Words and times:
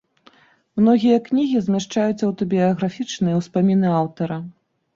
Многія 0.79 1.17
кнігі 1.27 1.61
змяшчаюць 1.67 2.25
аўтабіяграфічныя 2.29 3.35
ўспаміны 3.45 3.87
аўтара. 4.03 4.43